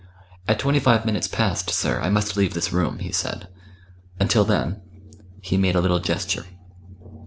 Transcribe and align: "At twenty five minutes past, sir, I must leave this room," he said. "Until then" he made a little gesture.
"At 0.47 0.57
twenty 0.57 0.79
five 0.79 1.05
minutes 1.05 1.27
past, 1.27 1.69
sir, 1.69 2.01
I 2.01 2.09
must 2.09 2.35
leave 2.35 2.55
this 2.55 2.73
room," 2.73 2.97
he 2.97 3.11
said. 3.11 3.47
"Until 4.19 4.43
then" 4.43 4.81
he 5.41 5.57
made 5.57 5.75
a 5.75 5.79
little 5.79 5.99
gesture. 5.99 6.47